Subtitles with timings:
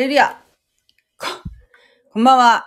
[0.00, 0.42] レルヤ。
[1.18, 1.26] こ、
[2.10, 2.64] こんばんは。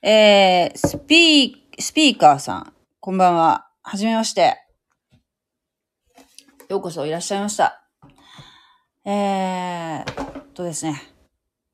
[0.00, 3.68] えー、スピー、スピーカーさん、こんばんは。
[3.82, 4.58] はじめまして。
[6.68, 7.84] ようこそいらっしゃいました。
[9.04, 11.02] えーとですね。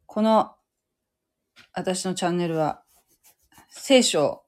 [0.07, 0.55] この、
[1.75, 2.83] 私のチャンネルは、
[3.69, 4.43] 聖書を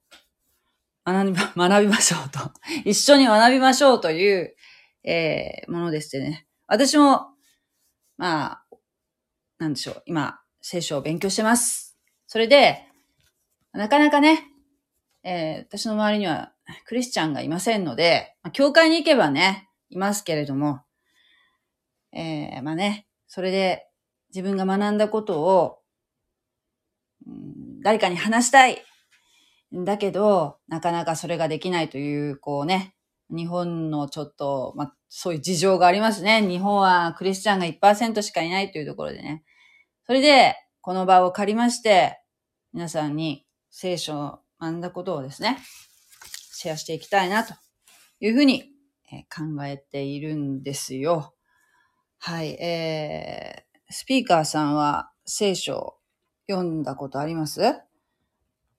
[1.04, 2.38] 学び、 学びましょうと。
[2.86, 4.56] 一緒に学びましょうという、
[5.04, 6.46] えー、ものでしてね。
[6.66, 7.26] 私も、
[8.16, 8.69] まあ、
[9.60, 10.02] なんでしょう。
[10.06, 11.98] 今、聖書を勉強してます。
[12.26, 12.86] それで、
[13.72, 14.46] なかなかね、
[15.22, 16.52] えー私の周りには
[16.86, 20.80] クリスチャンがいませんので、まあ、教会に行けばね、いますけれども、
[22.12, 23.86] えーまあね、それで
[24.34, 25.78] 自分が学んだことを、
[27.26, 28.82] うん誰かに話したい。
[29.72, 32.94] だけど、なかなかそれができないという、こうね、
[33.30, 36.40] 日本のちょっと、まあ、そういう事情がありますね。
[36.46, 39.44] 日本はクリスチャンが1%しかいないというところでね。
[40.10, 42.18] それで、この場を借りまして、
[42.72, 45.56] 皆さんに聖書を学んだことをですね、
[46.52, 47.54] シェアしていきたいな、と
[48.18, 48.72] いうふうに
[49.32, 51.32] 考えているんですよ。
[52.18, 55.94] はい、えー、スピーカーさんは聖書を
[56.50, 57.62] 読んだことあります？
[57.62, 57.76] え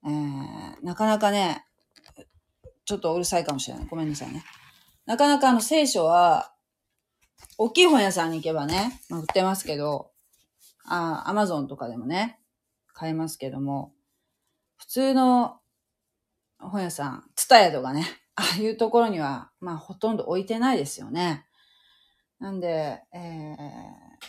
[0.04, 1.64] ー、なかなかね、
[2.84, 3.86] ちょっとうるさいかもしれない。
[3.86, 4.44] ごめんなさいね。
[5.06, 6.52] なかなかあの聖書は、
[7.56, 10.11] 大きい本屋さんに行けばね、ま、売ってますけど、
[10.84, 12.40] あ、アマゾンとかでもね、
[12.92, 13.92] 買えますけども、
[14.76, 15.60] 普通の
[16.58, 18.04] 本屋さん、ツタヤとかね、
[18.36, 21.46] ああいうところには、まあほとんど置いてないですよね。
[22.38, 23.56] なんで、え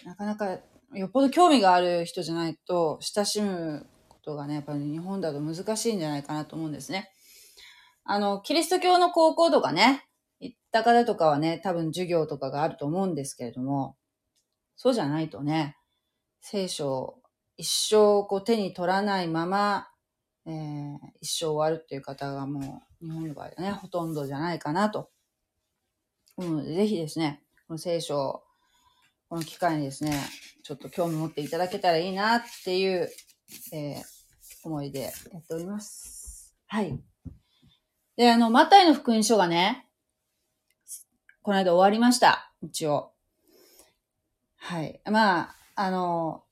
[0.03, 0.59] ー、なかなか、
[0.93, 7.11] よっぽど興味がある人じゃないと、親しむことがね、やっぱり日本だと難しいんじゃないかなと思うんですね。
[8.03, 10.05] あの、キリスト教の高校とかね、
[10.39, 13.95] 行った方とかはね、多分授業とかがあると思うんですけれども、
[14.75, 15.77] そうじゃないとね、
[16.45, 17.15] 聖書を
[17.55, 19.87] 一生こう手に取らないまま、
[20.45, 25.09] えー一生終わるっていう方がもう日本の場合はね、ほとんどじゃないかなと
[26.37, 28.43] うので、ぜひですね、この聖書を
[29.29, 30.19] この機会にですね、
[30.63, 33.09] ちょっと興味持っていただけたらいいなっていう、
[33.71, 34.03] えー
[34.65, 36.55] 思いでやっております。
[36.67, 36.97] はい。
[38.15, 39.89] で、あの、マタイの福音書がね、
[41.41, 42.53] この間終わりました。
[42.61, 43.11] 一応。
[44.55, 45.01] はい。
[45.03, 46.43] まあ、あの、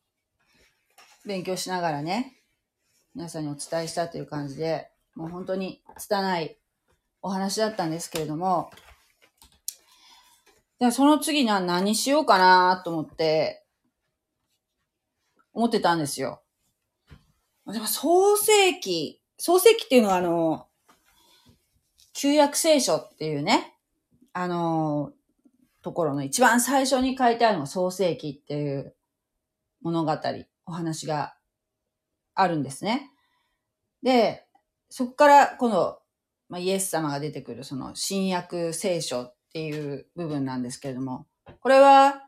[1.25, 2.41] 勉強しながらね、
[3.13, 6.57] 皆さんにお伝えしたという感じで、もう本当に拙い
[7.21, 8.71] お話だったんですけれども、
[10.79, 13.63] でその次な何しようかなと思って、
[15.53, 16.41] 思ってたんですよ。
[17.67, 20.67] でも創世記、創世記っていうのはあの、
[22.13, 23.77] 旧約聖書っていうね、
[24.33, 25.11] あの、
[25.83, 28.95] ところの一番最初に書いてあるのが創世記っていう
[29.81, 30.17] 物語、
[30.65, 31.35] お話が
[32.33, 33.11] あるんですね。
[34.03, 34.45] で、
[34.89, 35.97] そこからこの、
[36.49, 41.27] まあ、イエス様が出てくるその新約聖書っていう部分なんですけれども、
[41.61, 42.23] これは、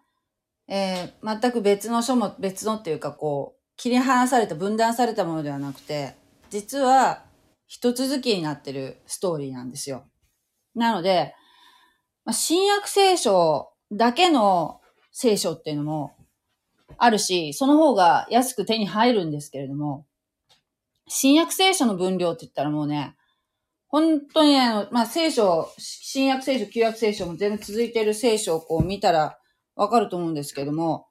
[0.68, 6.16] えー全く別の書も、別のっていうかこう、切り離された、分断されたものではなくて、
[6.49, 7.23] 実は
[7.67, 10.06] 一続きになってるストーリーなんですよ。
[10.76, 11.34] なので、
[12.26, 16.16] まあ、新約聖書だけの聖書っていうのも
[16.97, 20.05] あるし、その方が安く手に入るんですけれども、
[21.07, 23.16] 新約聖書の分量って言ったらもうね、
[23.87, 29.37] 本当にあの、まあ、聖書、新約聖書、旧約聖書も全部続いている聖書をこう見たら
[29.75, 31.07] わかると思うんですけども、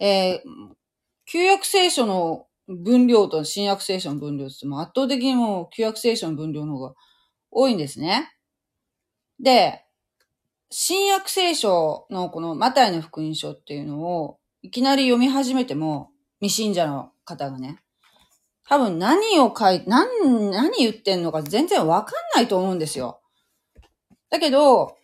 [0.00, 0.76] えー
[1.26, 6.94] 旧約聖書の分量と新約聖書の分量っても圧倒的にもう旧約聖書の分量の方が
[7.50, 8.32] 多いんですね。
[9.40, 9.84] で、
[10.70, 16.10] 新約聖書のこのマタイの福音書っていうのをいきなり読み始めても
[16.40, 17.78] 未信者の方がね、
[18.68, 23.20] 多分何を書い、何、何言ってんのか全然わかんないと思うんですよ。
[24.28, 24.96] だけど、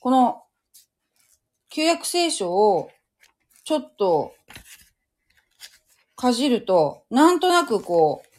[0.00, 0.42] この
[1.70, 2.90] 旧約聖書を
[3.64, 4.34] ちょっと
[6.14, 8.38] かじると、なんとなくこう、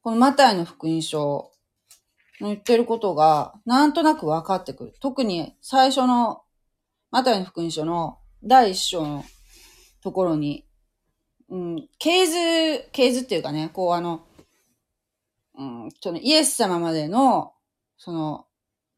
[0.00, 1.50] このマタイの福音書
[2.40, 4.92] の言ってることが、なんとなく分かってくる。
[5.00, 6.42] 特に最初の、
[7.10, 9.24] マタイの福音書の第一章の
[10.04, 10.66] ところに、
[11.48, 14.24] うん、系図、系図っていうかね、こうあの、
[15.56, 17.54] うん、そのイエス様までの、
[17.96, 18.46] その、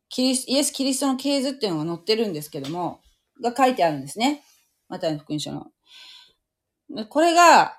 [0.09, 3.01] キリスイエス・キリストの系図っていうのが載ってるんですけども、
[3.41, 4.43] が書いてあるんですね。
[4.89, 5.69] マタイの福音書の。
[7.09, 7.79] これが、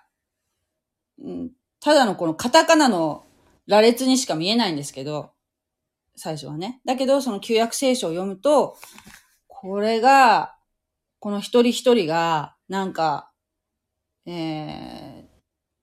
[1.20, 3.26] うんただのこのカタカナの
[3.68, 5.32] 羅列にしか見えないんですけど、
[6.16, 6.82] 最初はね。
[6.86, 8.76] だけど、その旧約聖書を読むと、
[9.48, 10.56] これが、
[11.20, 13.32] この一人一人が、なんか、
[14.26, 15.24] えー、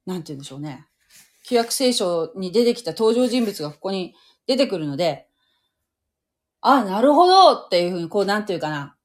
[0.07, 0.87] なんて言うんでしょうね。
[1.45, 4.15] 旧約聖書に出てきた登場人物がここに
[4.47, 5.27] 出てくるので、
[6.61, 8.97] あ、なるほどっていうふうに、こう、なんていうかな。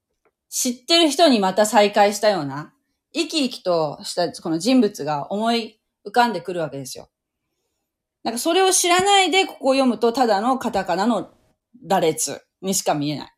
[0.50, 2.74] 知ってる人にまた再会したような、
[3.14, 7.10] 生き生きとしたこの人物が思い浮かんでくるわけですよ。
[8.24, 11.32] なんかそれを知らないでここを読むとただのカタカナの
[11.88, 13.34] 羅列にしか見えない。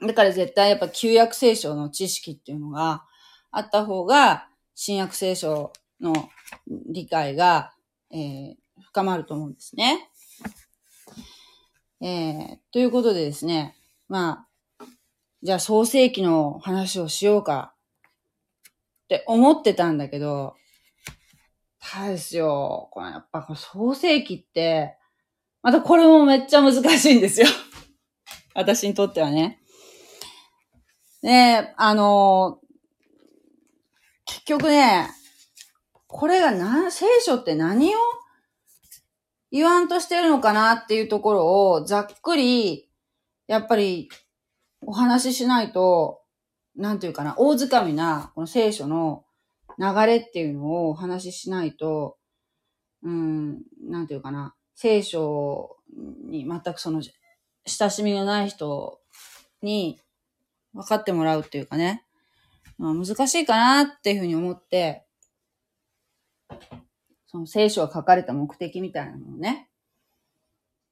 [0.00, 3.04] だから絶対やっぱ旧約聖書の知識っていうのが
[3.50, 6.12] あった方が、新約聖書の
[6.66, 7.72] 理解が、
[8.12, 10.08] えー、深まると思うんですね。
[12.00, 13.76] えー、ということでですね、
[14.08, 14.46] ま
[14.80, 14.86] あ、
[15.42, 17.74] じゃあ創世記の話をしようか
[19.04, 20.54] って思ってたんだけど、
[21.80, 22.88] たですよ。
[22.92, 24.96] このやっぱこの創世記って、
[25.62, 27.46] またこれもめっちゃ難しいんですよ。
[28.54, 29.57] 私にとってはね。
[31.28, 32.58] ねあの
[34.28, 35.08] 結局ね、
[36.06, 37.98] これがな、聖書って何を
[39.50, 42.90] 言わんとしてるのかなっていうところをざっくり、
[43.46, 44.10] やっぱり
[44.82, 46.20] お話ししないと、
[46.76, 49.24] なんていうかな、大掴みな、この聖書の
[49.78, 52.18] 流れっていうのをお話ししないと、
[53.02, 55.76] うん、なんていうかな、聖書
[56.26, 57.02] に全くその、
[57.66, 59.00] 親しみがない人
[59.62, 59.98] に
[60.78, 62.04] 分かってもらうっていうかね、
[62.78, 65.04] まあ、難しいかなっていうふうに思って、
[67.26, 69.68] その聖書が書かれた目的みたいなのをね、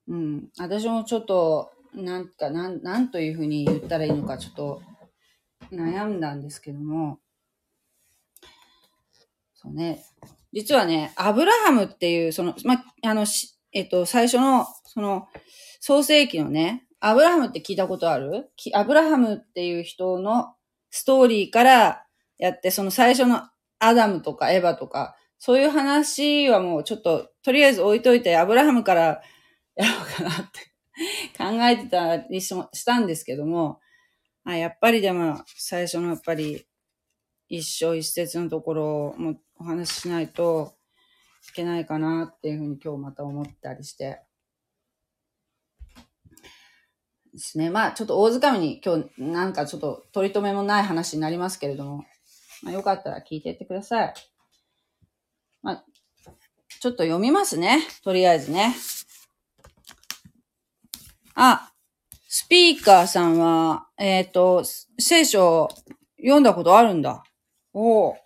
[0.09, 4.83] うん、私もちょっと、なんか、なん、なんというふうに言ったらいいのか、ちょっと
[5.73, 7.21] 悩んだんですけども、
[9.55, 10.05] そうね、
[10.53, 13.25] 実はね、アブラハムっていう、その、ま、あの、
[13.73, 15.29] えっと、最初の、その、
[15.81, 18.51] 創世記のね、アブラハムって聞いたことある？
[18.75, 20.57] アブラハムっていう人の
[20.91, 22.05] ストーリーから
[22.37, 23.43] やって、その最初の
[23.79, 29.23] アダムとかエヴァとか、そういう話はもうちょっと、とりあえず置いといて、アブラハムから
[29.77, 30.61] やろうかなって
[31.39, 33.79] 考えてたりしたんですけども、
[34.43, 36.67] あやっぱりでも、最初のやっぱり、
[37.49, 40.75] 一生一節のところもお話ししないと
[41.51, 44.23] いけないかなっていうふうに今日また思ったりして。
[47.37, 47.71] ですね。
[47.71, 52.05] まあ、ちょっと大掴みに今日なんかちょっと取り留めもない話になりますけれども、
[52.63, 54.15] まあ、よかったら聞いていってください。
[55.63, 55.85] まあ、
[56.81, 57.81] ちょっと読みますね。
[58.03, 58.75] とりあえずね。
[61.35, 61.73] あ、
[62.27, 64.65] スピーカーさんは、えっ、ー、と、
[64.99, 65.69] 聖書
[66.19, 67.23] 読んだことあるんだ。
[67.75, 68.17] おお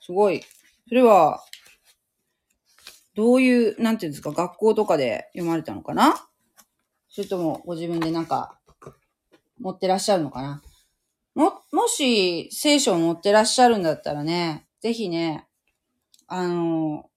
[0.00, 0.42] すごい。
[0.88, 1.44] それは、
[3.14, 6.26] どういう、なんていうんですか、学校とかで読まれたのかな？
[7.14, 8.58] それとも、ご自分でなんか、
[9.60, 10.62] 持ってらっしゃるのかな？
[11.36, 15.46] も、もし、聖書を持ってらっしゃるんだったらね、ぜひね、
[16.26, 17.08] あの、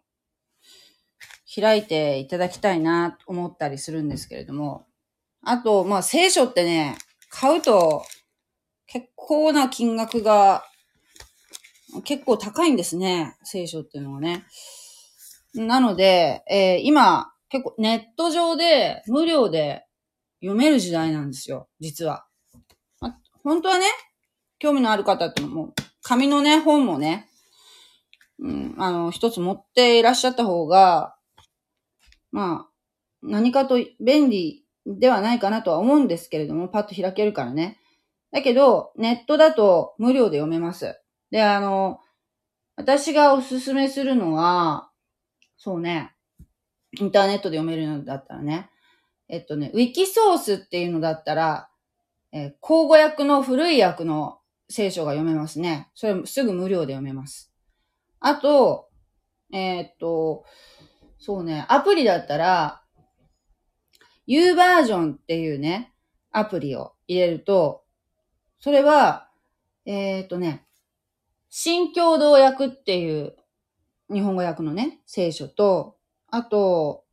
[1.59, 4.85] 開いていただきたいなと思ったりするんですけれども、
[5.41, 6.95] あと、まあ、聖書ってね、
[7.29, 8.05] 買うと
[8.85, 10.63] 結構な金額が
[12.03, 14.45] 結構高いんですね、聖書っていうのはね。
[15.55, 19.86] なので、えー、今、結構ネット上で無料で
[20.41, 22.25] 読める時代なんですよ、実は。
[22.99, 23.85] ま本当はね、
[24.59, 27.27] 興味のある方ってのも、紙のね、本もね、
[28.39, 31.15] うん、あの、一つ持っていらっしゃった方が、
[32.31, 32.69] まあ、
[33.21, 37.79] 何かと便利ではないかなとは思うんですけれども、パッと開けるからね。
[38.31, 40.99] だけど、ネットだと無料で読めます。
[41.31, 41.99] で、あの、
[42.75, 44.91] 私がおすすめするのは、
[45.57, 46.13] そうね、
[46.99, 48.69] インターネットで読めるのだったらね、
[49.29, 51.69] えっとね、ウィキソースっていうのだったら、
[52.31, 55.89] えー、口語訳の古い訳の聖書が読めますね。
[55.95, 57.51] それすぐ無料で読めます。
[58.19, 58.89] あと、
[59.51, 60.45] えー、っと、
[61.19, 62.83] そうね、アプリだったら、
[64.25, 65.93] U バージョンっていうね、
[66.31, 67.83] アプリを入れると、
[68.59, 69.29] それは、
[69.85, 70.65] えー、っとね、
[71.49, 73.35] 新共同訳っていう
[74.11, 75.97] 日本語訳のね、聖書と、
[76.29, 77.05] あと、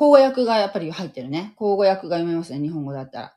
[0.00, 1.52] 口語訳がやっぱり入ってるね。
[1.56, 3.36] 口語訳が読めますね、日本語だったら。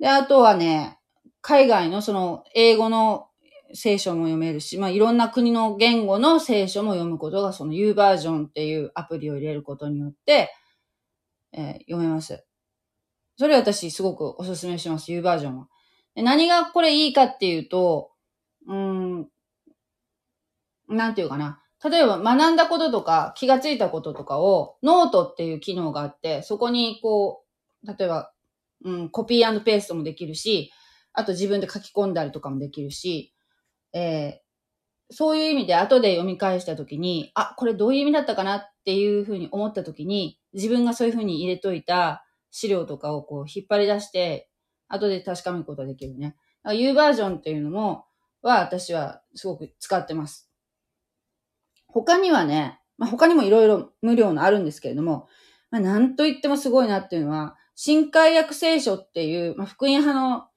[0.00, 0.98] で、あとはね、
[1.42, 3.28] 海外のその英語の
[3.72, 10.52] 聖書も読めるし、まあ、いろんな国の言語の聖書も読むことが、その U バージョンっていうアプリを入れることによって、
[11.52, 12.44] えー、読めます。
[13.36, 15.68] それ私すごくお勧めします、U バージョンは。
[16.16, 18.10] で何がこれいいかっていうと、
[18.66, 19.28] うん、
[20.88, 21.62] なんていうかな。
[21.82, 27.42] 例えば学んだこととか気がついたこととかをノートっていう機能があって、そこにこ
[27.82, 28.32] う、例えば、
[28.84, 30.72] うん、コピーペーストもできるし、
[31.12, 33.34] あと自分で書き込んだりとかもできるし、
[33.92, 34.40] え
[35.10, 44.48] そういう意味で後で読み返したときに、あ、これどういう意味だったかなっていうふうに思ったときに、自分がそういうふうに入れといた資料とかをこう引っ張り出して、
[44.88, 46.36] 後で確かめることができるね。
[46.72, 48.04] U バージョンっていうのも、
[48.42, 50.49] は私はすごく使ってます。
[51.92, 55.28] 他にはね、まあ、他にもいろいろ無料のあるんですけれども、
[55.70, 60.48] まあ、なんと言ってもすごいなっていうのは、新海約聖書っていう、まあ、福音派の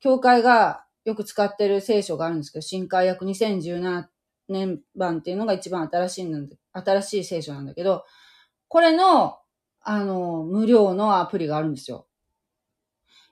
[0.00, 4.06] 教会がよく使ってる聖書があるんですけど、新海約2017
[4.48, 8.04] 年版っていうのが一番新しいんだ、新しい聖書なんだけど、
[8.68, 9.38] これの、
[9.80, 12.06] あの、無料のアプリがあるんですよ。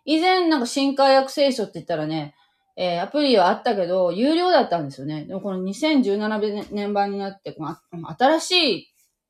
[0.04, 2.34] 以前なんか新海約聖書って言ったらね、
[2.76, 5.24] えー、アプリはあったけど、有料だったんですよね。
[5.24, 7.76] でもこの2017年版になって、この
[8.16, 8.52] 新し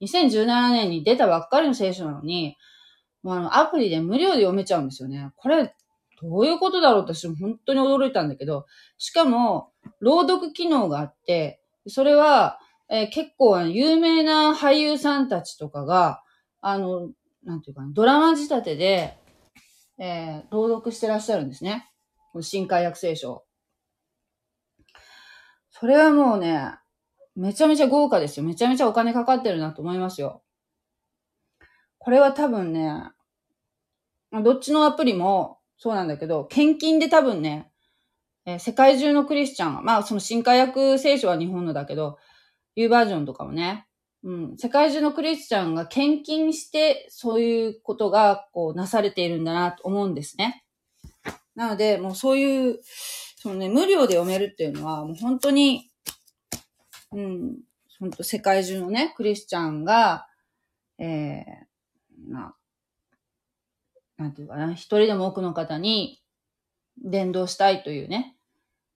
[0.01, 2.57] い、2017年に出たばっかりの聖書なのに、
[3.23, 5.31] もうあの、アプリで無料で読めちゃうんですよね。
[5.37, 5.75] これ、
[6.21, 8.67] どういうことだろう私も本当に驚いたんだけど、
[8.99, 9.71] しかも、
[10.01, 12.59] 朗読機能があって、それは、
[12.89, 16.23] えー、結構有名な俳優さんたちとかが、
[16.61, 17.11] あの、
[17.45, 19.19] なんていうか、ドラマ仕立てで、
[19.99, 21.89] えー、朗読してらっしゃるんですね。
[22.41, 23.45] 新海約聖書。
[25.71, 26.71] それはもうね、
[27.35, 28.45] めちゃめちゃ豪華ですよ。
[28.45, 30.43] めちゃめちゃお金かかってるなと思いますよ。
[31.99, 33.11] これは多分ね、
[34.43, 37.71] どっちのアプリもそうなんだけど、献金で多分ね、
[38.47, 42.19] えー、世界中のクリスチャン、まあその新海約聖書は日本のだけど、
[42.75, 43.87] U バージョンとかもね、
[44.25, 50.62] うん、世界中のクリスチャンが献金して、そういうことがこうなされているんだなと思うんですね。
[51.55, 52.81] なので、もうそういう、
[53.37, 55.91] そのね、無料で読めるっていうのは、もう本当に、
[57.13, 57.59] うん、
[57.99, 60.27] 本当世界中のね、クリスチャンが、
[60.99, 62.55] ええー、まあ、
[64.23, 66.23] なんていうかな、一人でも多くの方に
[67.03, 68.37] 伝道したいというね、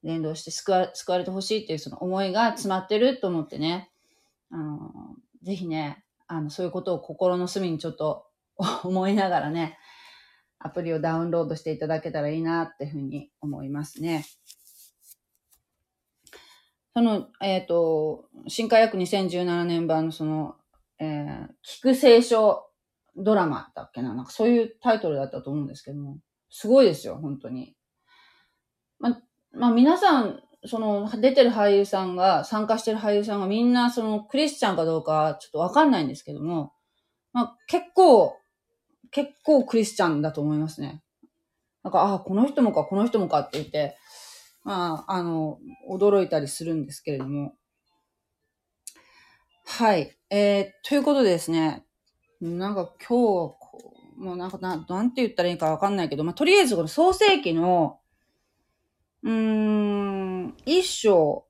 [0.03, 3.91] 伝道して救わ救われてほしいっていうその思いが詰まってると思ってね、
[4.51, 4.93] あの、
[5.43, 8.27] ぜひね、あの、そういうことを心の隅にちょっと
[8.85, 9.79] 思いながらね、
[10.67, 14.27] アプリをダウンロードしていただけたらいいなっていうふうに思いますね。
[16.93, 20.57] その、えっ、ー、と、新海約2017年版のその、
[20.99, 22.65] えー、聞く聖書
[23.17, 24.15] ドラマだっけな？
[24.15, 26.19] なんかそういうタイトルだったと思うんですけども、
[26.51, 27.77] すごいですよ、本当に。
[28.99, 29.21] ま、
[29.53, 36.73] まあ、皆さん、その、出てる俳優さんが、参加してる俳優さんがみんな、その、クリスチャンかどうか、ちょっとわかんないんですけども、
[37.33, 38.37] まあ、結構、
[39.11, 41.03] 結構クリスチャンだと思いますね。
[41.83, 43.97] なんか、ああ、この人もか、この人もかって言って、
[44.65, 45.59] まあ、あの、
[45.89, 47.55] 驚いたりするんですけれども。
[49.65, 50.17] はい。
[50.31, 51.85] えー、ということでですね、
[52.41, 53.57] なんか今日、
[54.19, 58.01] もうなんかな、なんて言ったらいいかわかんないけど、まあ、とりあえずこの創世記の、
[59.23, 61.47] うーん、一章、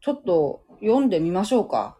[0.00, 1.96] ちょっと読んでみましょうか。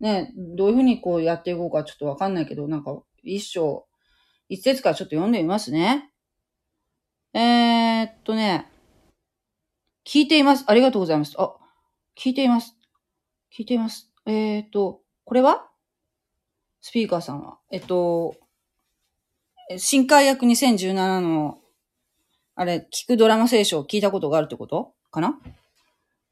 [0.00, 3.86] ね、どういうふうにこうやっていこうかちょっとわかんないけど、なんか一章、
[4.48, 6.10] 一節からちょっと読んでみますね。
[7.34, 8.70] えー、っとね、
[10.06, 10.64] 聞いています。
[10.66, 11.34] ありがとうございます。
[11.38, 11.54] あ、
[12.16, 12.76] 聞いています。
[13.52, 14.10] 聞いています。
[14.24, 15.66] えー、っと、これは？
[16.80, 17.58] スピーカーさんは？
[17.70, 18.36] えっと、
[19.76, 21.58] 新海役2017の、
[22.54, 24.94] あれ、聞くドラマ聖書を聞いたことがあるってこと？
[25.10, 25.38] かな？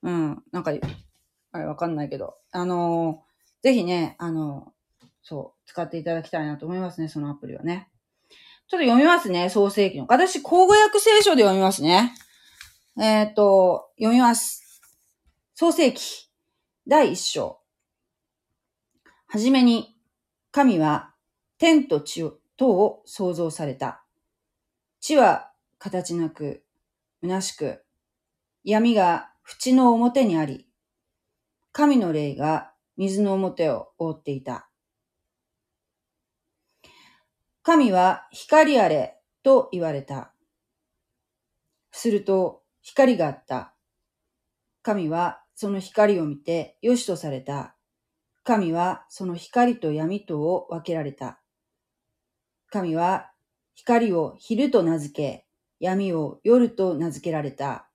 [0.03, 0.43] うん。
[0.53, 0.73] なんか、
[1.53, 2.37] あれわかんないけど。
[2.53, 3.23] あの
[3.67, 4.73] ぜひね、あの、
[5.25, 7.89] そう、使っていただきたいなと思いますね、そのアプリはね。
[8.69, 10.07] ちょっと読みますね、創世記の。
[10.09, 12.15] 私、口語訳聖書で読みますね。
[12.97, 14.81] えっ、ー、と、読みます。
[15.57, 16.31] 創世記、
[16.87, 17.59] 第一章。
[19.27, 19.97] はじめに、
[20.53, 21.13] 神は
[21.59, 22.23] 天と地
[22.57, 24.05] とを創造された。
[25.01, 26.63] 地は形なく、
[27.21, 27.83] 虚しく、
[28.63, 30.69] 闇が縁の表にあり、
[31.73, 34.69] 神の霊が水の表を覆っていた。
[37.63, 40.33] 神は光あれと言われた。
[41.91, 43.75] すると光があった。
[44.83, 47.75] 神はその光を見て良しとされた。
[48.45, 51.41] 神はその光と闇とを分けられた。
[52.71, 53.33] 神は
[53.75, 55.47] 光を昼と名付け、
[55.81, 57.91] 闇を夜と名付けられた。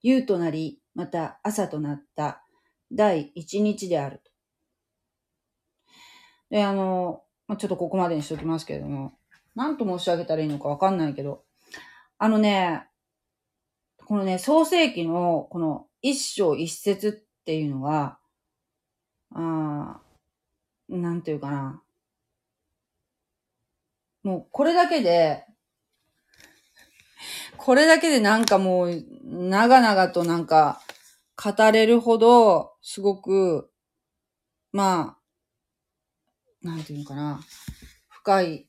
[0.00, 2.45] 夕となり、また朝となった
[2.92, 4.22] 第一日である。
[6.50, 9.12] で、あの、まちょっとここまでにしておきますけれども、
[9.54, 11.44] 何と申し上げたらいいのかわかんないけど、
[12.18, 12.86] あのね、
[14.04, 17.08] このね、創世記のこの一章一節
[17.40, 18.18] っていうのは、
[19.34, 20.00] あ
[20.88, 21.82] なんていうかな。
[24.22, 25.44] もうこれだけで、
[27.56, 30.80] これだけでなんかもう、長々となんか
[31.36, 33.70] 語れるほど、すごく、
[34.72, 35.18] ま
[36.62, 37.40] あ、なんていうのかな、
[38.08, 38.68] 深い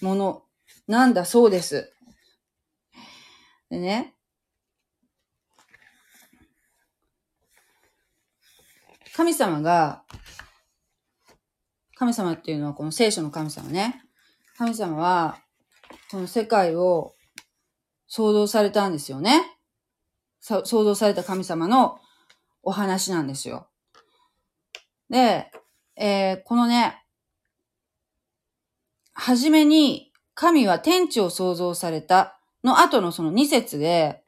[0.00, 0.42] もの
[0.86, 1.92] なんだそうです。
[3.70, 4.14] でね、
[9.14, 10.04] 神様が、
[11.96, 14.04] 神様っていうのはこの聖書の神様ね。
[14.56, 15.42] 神様は、
[16.10, 17.14] この世界を
[18.06, 19.57] 創造されたんですよね。
[20.64, 21.98] 創造された神様の
[22.62, 23.68] お話なんですよ。
[25.10, 25.50] で、
[25.96, 27.04] えー、このね、
[29.12, 34.22] はじめに神は天地を創造されたの後のその二節で、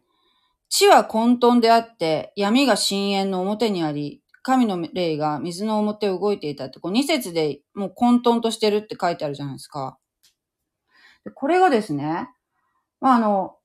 [0.68, 9.98] 地は混沌であって闇が深淵の表にあり、神の霊が水の表を動いていたって、こう二節でもう混沌としてるって書いてあるじゃないですか。
[11.34, 12.28] これがですね、
[13.00, 13.56] まあ、あの、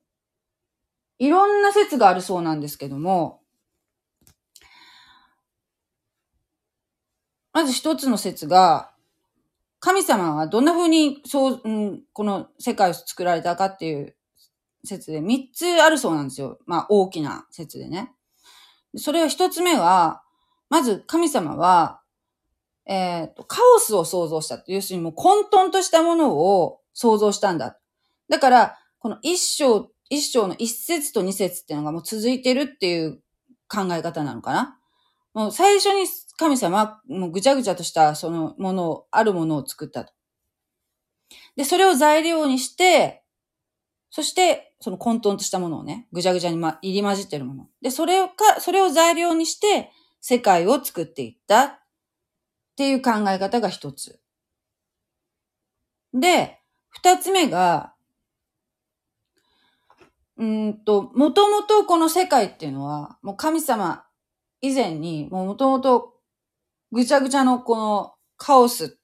[1.20, 3.42] いろんな説があるそうなんですけども、
[7.54, 8.92] まず一つの説が、
[9.80, 14.16] 神様はどんな風に、そう、うん、この世界を作られたかっていう
[14.84, 16.60] 説で三つあるそうなんですよ。
[16.66, 18.12] まあ大きな説でね。
[18.98, 20.24] それは一つ目は、
[20.70, 22.01] まず神様は、
[22.86, 24.64] えっ、ー、と、カオスを創造した。
[24.68, 27.80] 要するにもう混沌としたものを創造したんだ。
[28.30, 33.22] だから、この一章、一章の一節と二節っていうのがもう続いてるっていう
[33.68, 34.79] 考え方なのかな？
[35.33, 40.13] もう最初に神様もうぐちゃぐちゃとしたそのものを、あるものを作ったと。
[41.55, 43.24] で、それを材料にして、
[44.11, 47.68] そして、その混沌としたものをね、ぐちゃぐちゃに、ま、入り混じってるもの。
[47.81, 49.91] で、それをか、それを材料にして、
[50.22, 51.79] 世界を作っていったっ
[52.77, 54.20] ていう考え方が一つ。
[56.13, 57.95] で、二つ目が、
[60.38, 64.06] うんと、もともとこの世界っていうのは、もう神様
[64.62, 66.14] 以前に、もともと
[66.92, 69.00] ぐちゃぐちゃのこのカオス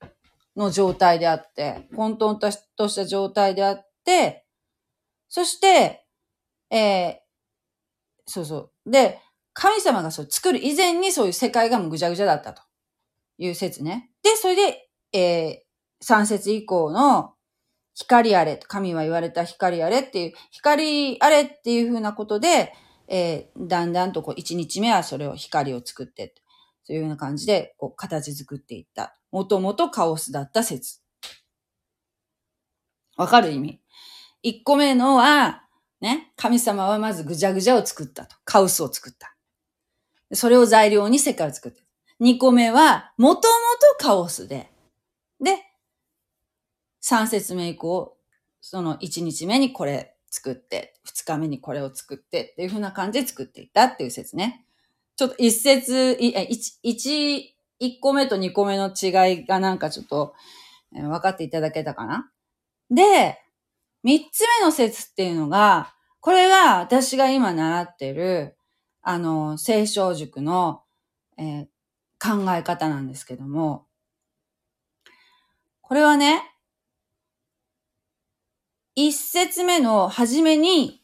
[0.56, 2.38] の状態であって、混沌
[2.76, 4.46] とした状態であって、
[5.30, 6.06] そして、
[6.70, 7.16] えー、
[8.26, 8.92] そうそう。
[8.92, 9.20] で、
[9.54, 12.62] 神様がそう作る以前にそういう世界がもうぐちゃぐちゃだったと
[13.38, 14.12] いう説ね。
[14.24, 17.34] で、それで、えー、三節以降の
[17.96, 22.74] 光あれ、神は言われた光あれっていう、光あれっていうふうなことで、
[23.08, 26.34] えー、だんだんとこう、一日目はそれを光を作って、
[26.84, 29.18] そういうような感じで、こう、形作っていった。
[29.32, 31.02] もともとカオスだった説。
[33.18, 33.82] わかる意味？
[34.42, 35.64] 一個目のは、
[36.00, 38.36] ね、神様はまずぐじゃぐじゃを作ったと。
[38.46, 39.36] カオスを作った。
[40.34, 41.84] それを材料に世界を作って。
[42.20, 43.54] 二個目は、もとも
[44.00, 44.72] とカオスで、
[45.44, 45.58] で、
[47.02, 48.16] 三節目以降、
[48.62, 54.66] その一日目にこれ作って、二日目にこれを作ってっていう風な感じで作っていったっていう説ね。
[55.18, 60.34] ちょっと一節、一、一、一個目と二個目の違いがなんかちょっと、
[60.96, 62.32] えー、分かっていただけたかな？
[62.90, 63.40] で、
[64.04, 68.56] 三つ目の説っていうのが、これが私が今習ってる、
[69.02, 70.84] あの、聖書塾の、
[71.38, 73.88] えー、考え方なんですけども、
[75.82, 76.44] これはね、
[78.96, 81.02] 一節目の初めに、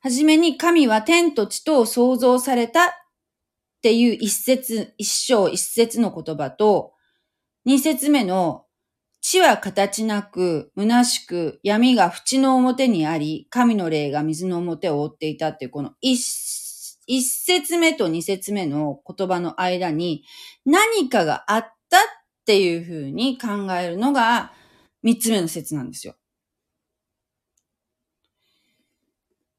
[0.00, 2.90] 初めに神は天と地とを創造されたっ
[3.80, 6.94] ていう一節、一章一節の言葉と、
[7.64, 8.66] 二節目の
[9.20, 16.18] 地は形なく、虚しく、闇が縁の表にあり、神の霊が水の表を覆っていたっていう、この一、
[17.06, 20.24] 一節目と二節目の言葉の間に
[20.66, 22.00] 何かがあったっ
[22.44, 24.52] ていうふうに考えるのが
[25.04, 26.16] 三つ目の説なんですよ。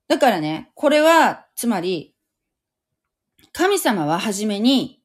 [0.08, 2.16] だからね、これは、つまり、
[3.54, 5.02] 神様は初めに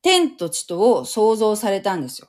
[0.00, 2.28] 天と地とを創造されたんですよ。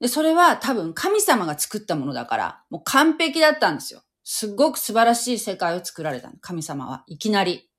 [0.00, 4.02] で、それは多分神様が作ったものだから、もう完璧だったんですよ。
[4.24, 7.04] すっごく素晴らしい世界を作られた神様は。
[7.06, 7.70] いきなり。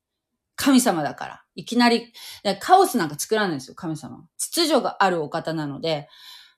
[0.56, 1.44] 神様だから。
[1.54, 2.12] いきなり、
[2.60, 4.26] カオスなんか作らないんですよ、神様。
[4.38, 6.08] 秩序があるお方なので、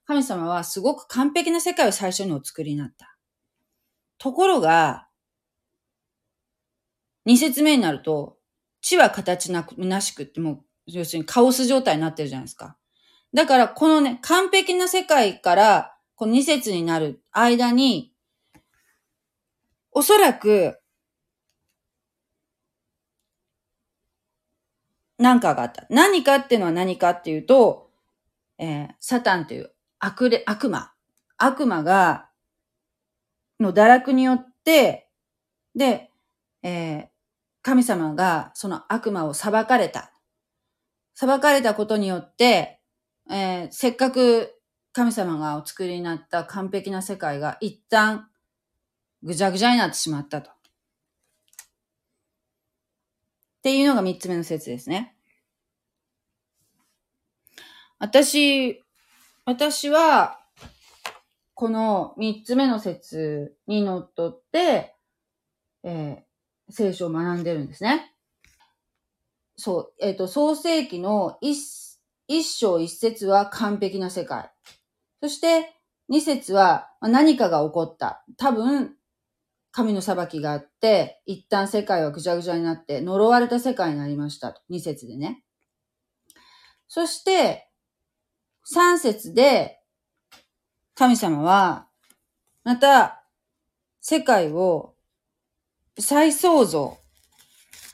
[0.07, 3.17] 神様はすごく完璧な世界を最初にお作りになった。
[4.19, 5.09] ところが、
[7.25, 8.39] 二節目になると、
[8.81, 12.77] 地は形なく、虚しくってもう、要するにカオス状態になってるじゃないですか。
[13.35, 18.15] だから、このね、完璧な世界から、この二節になる間に、
[19.91, 20.79] おそらく、
[25.19, 25.85] 何かがあった。
[25.91, 27.91] 何かっていうのは何かっていうと、
[28.59, 30.93] えー、サタンという悪れ、悪魔。
[31.39, 32.29] 悪魔が、
[33.61, 35.09] の堕落によって、
[35.75, 36.11] で、
[36.63, 37.09] えー、
[37.63, 40.13] 神様がその悪魔を裁かれた。
[41.15, 42.81] 裁かれたことによって、
[43.31, 44.55] えー、せっかく
[44.93, 48.29] 神様がお作りになった完璧な世界が一旦
[49.23, 50.51] ぐちゃぐちゃになってしまったと。
[50.51, 50.55] っ
[53.63, 55.17] ていうのが三つ目の説ですね。
[57.99, 58.85] 私、
[59.47, 60.41] 私は、
[61.55, 64.97] この三つ目の説にのっとって、
[65.85, 68.13] えー、聖書を学んでるんですね。
[69.57, 71.57] そう、えっ、ー、と、創世記の一、
[72.27, 74.51] 一章一節は完璧な世界。
[75.23, 75.77] そして、
[76.09, 78.25] 二節は何かが起こった。
[78.37, 78.97] 多分、
[79.71, 84.61] 神の裁きがあって、一旦世界はぐちゃぐちゃになって、呪われた世界になりました。
[84.69, 85.45] 二節でね。
[86.89, 87.71] そして、
[88.69, 89.79] 三節で、
[90.97, 91.87] 神様は、
[92.65, 93.23] また、
[94.01, 94.97] 世界を
[96.01, 96.99] 再創造、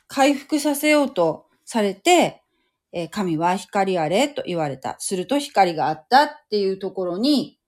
[0.08, 2.42] 回復させようとされて、
[2.90, 4.96] え神は光あれと言われた。
[4.98, 7.58] すると光があったっていうところに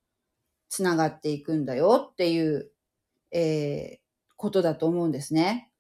[0.71, 2.71] 繋がっていくんだよっていう、
[3.33, 5.71] えー、ことだと思うんですね。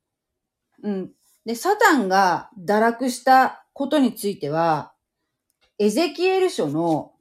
[0.82, 1.10] うん。
[1.46, 4.92] で、サタンが堕落したことについては、
[5.78, 7.13] エゼキエル書の、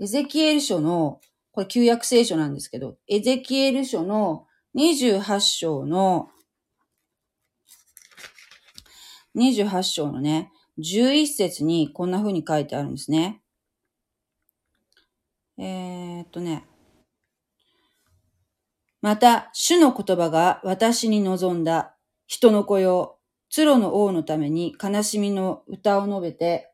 [0.00, 1.20] エゼキエル書の、
[1.52, 6.30] これ旧約聖書なんですけど、エゼキエル書の28章の、
[9.36, 13.42] 28章のね、11節にこんな風に書いてあるんですね。
[15.58, 16.64] えー、っとね。
[19.02, 21.94] また、主の言葉が私に望んだ
[22.26, 23.18] 人の子よ、
[23.50, 26.72] 鶴の王のために悲しみの歌を述べて、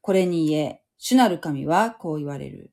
[0.00, 2.70] これに言え、主なる神はこう言われる。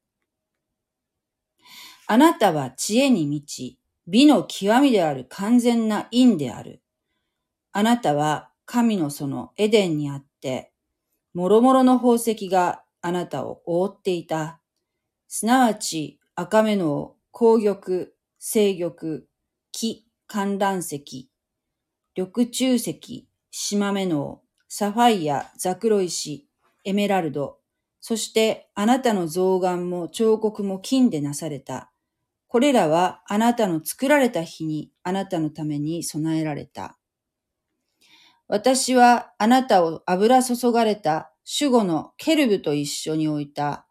[2.06, 6.84] あなたは知恵に満ち、美の極みである完全な因である。
[7.72, 10.72] あなたは神のそのエデンにあって、
[11.34, 14.62] もろもろの宝石があなたを覆っていた。
[15.28, 19.22] すなわち赤目の紅玉、青玉、
[19.72, 21.32] 木、観覧石、
[22.16, 26.48] 緑中石、島目のサファイア、ザクロ石、
[26.86, 27.59] エメラルド、
[28.10, 31.92] そしてあなたの造眼も彫刻も金でなされた。
[32.48, 36.98] これらはあなたの作られた日にあなたのために備えられた。
[38.48, 43.86] 私はあなたを油注がれた守護のケルブと一緒に置いた。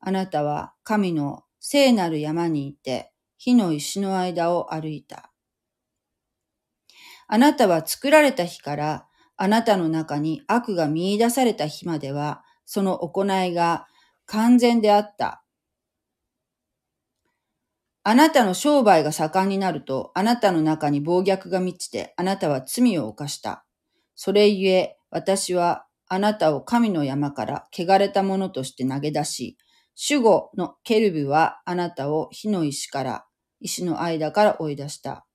[0.00, 5.30] あなたは神の聖なる山にいて火の石の間を歩いた。
[7.26, 13.86] あなたは作られた日からあなたの中に悪が見出された日まではその行いが
[14.26, 15.42] 完全であった。
[18.04, 23.64] あなたの商売が盛んになると、あなたの中に暴虐が満ちて、あなたは罪を犯した。
[24.14, 29.56] それゆえ、私はあなたを神の山から汚れたものとして投げ出し、
[30.10, 33.24] 守護のケルブはあなたを火の石から、
[33.60, 35.27] 石の間から追い出した。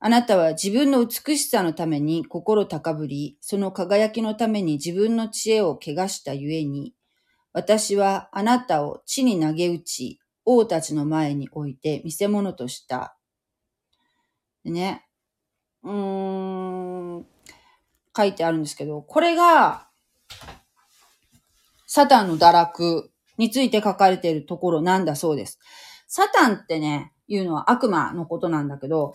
[0.00, 6.94] あなたは自分の美しさのために心高ぶり、その輝きのために自分の知恵を汚したゆえに、
[7.52, 13.18] 私はあなたを地に投げ打ち、王たちの前に置いて見せ物とした。
[14.64, 15.04] ね、
[15.82, 17.26] うーん、
[18.16, 19.88] 書いてあるんですけど、これが、
[21.86, 25.58] サタンの堕落について書かれているところなんだそうです。
[26.06, 29.14] サタンってね、いうのは悪魔のことなんだけど、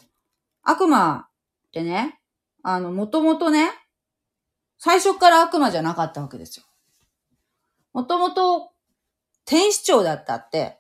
[0.63, 1.28] 悪魔
[1.67, 2.19] ってね、
[2.63, 3.69] あの、もともとね、
[4.78, 6.65] 最初から悪魔じゃなかったわけですよ。
[7.93, 8.71] もともと
[9.45, 10.78] 天使長だったって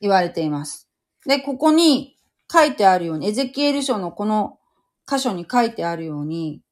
[0.00, 0.88] 言われています。
[1.26, 2.16] で、ここに
[2.50, 4.58] 書いてあるように、エゼキエル書のこの
[5.06, 6.62] 箇所に書いてあるように、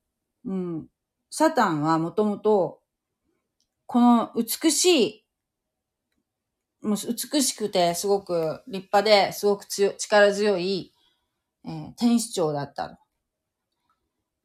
[0.44, 0.86] うん、
[1.30, 2.80] サタンはもともと、
[3.86, 5.24] この美しい、
[6.82, 6.96] もう
[7.32, 10.93] 美しくてすごく立派ですごく強力強い、
[11.66, 12.98] えー、天使長だった。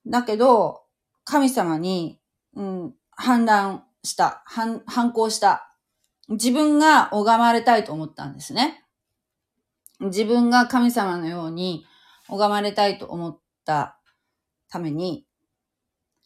[0.07, 0.81] だけど、
[1.23, 2.19] 神様に、
[2.55, 5.75] うん、反乱した、反、反抗した。
[6.29, 8.85] 自分が拝まれたいと思ったんですね。
[9.99, 11.85] 自分が神様のように
[12.29, 13.99] 拝まれたいと思った
[14.69, 15.25] ために、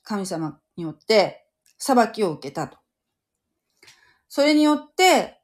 [0.04, 2.78] 神様によって裁きを受けたと。
[4.30, 5.42] それによって、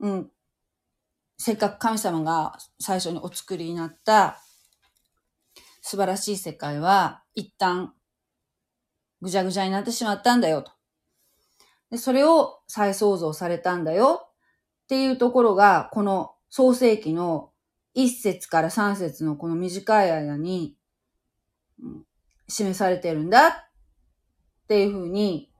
[0.00, 0.30] うん、
[1.38, 4.40] せっかく神様が最初にお作りになった
[5.80, 7.94] 素晴らしい世界は一旦
[9.22, 10.72] ぐちゃぐちゃになってしまったんだよと。
[11.90, 14.28] で、それを再創造されたんだよ
[14.84, 17.50] っていうところが、この創世記の
[17.96, 20.76] 1節から3節のこの短い間に、
[22.48, 23.52] 示されてるんだっ
[24.68, 25.50] ていうふうに、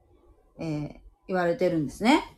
[0.59, 2.38] えー言われてるんですね。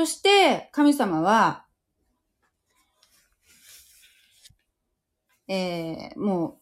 [0.00, 1.66] そして、神様は、
[5.46, 6.58] えーも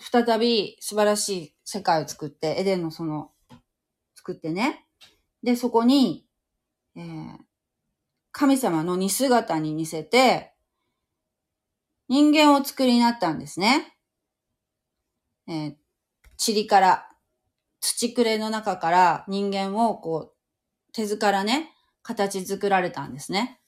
[0.00, 3.32] う、再び素晴らしい世界を作って、エデンのその、
[4.14, 4.86] 作ってね。
[5.42, 6.26] で、そこに、
[6.96, 7.38] えー
[8.32, 10.54] 神様の似姿に似せて、
[12.08, 13.94] 人間を作りになったんですね。
[15.46, 15.76] えー
[16.46, 17.10] 塵から、
[17.80, 23.60] 土くれの中から人間をこう、手図からね、形作られたんですね。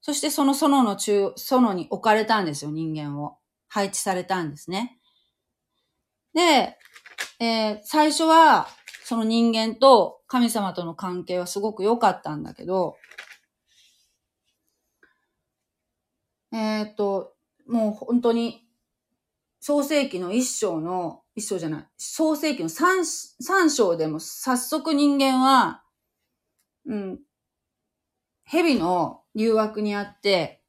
[0.00, 3.38] そしてその園の中、園に置かれたんですよ、人間を。
[3.68, 4.98] 配置されたんですね。
[6.34, 6.76] で、
[7.40, 8.68] えー最初は、
[9.04, 12.96] その人間と神様との関係はすごく良かったんだけど、
[16.52, 17.34] えーっと、
[17.66, 18.66] もう本当に、
[19.60, 25.81] 創世紀の一章の、一章じゃない、創世紀の三、三章でも早速人間は、
[26.86, 27.20] うん、
[28.44, 30.62] 蛇の誘惑にあって、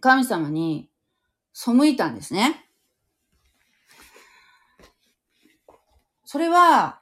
[0.00, 0.90] 神様に
[1.52, 2.68] 背いたんですね。
[6.24, 7.00] それは、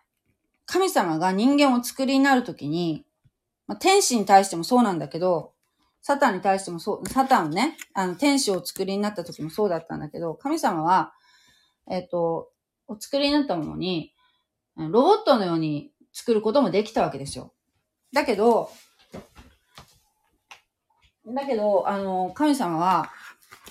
[0.67, 3.07] 神様が人間を作りになるときに、
[3.67, 5.53] まあ、天使に対してもそうなんだけど、
[6.01, 11.13] サタンに対してもそう、サタンね、あの、天使を作りになった時もそうだったんだけど、神様は、
[11.91, 12.51] えっ、と、
[12.87, 14.13] お作りになったものに、
[14.77, 17.53] ロボットのように作ることもできたわけですよ。
[18.13, 18.71] だけど、
[21.35, 23.11] だけど、あの、神様は、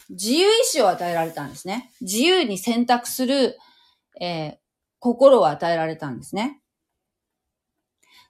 [0.09, 1.91] 自由意志を与えられたんですね。
[2.01, 3.57] 自由に選択する、
[4.21, 4.57] えー
[4.99, 6.59] 心を与えられたんですね。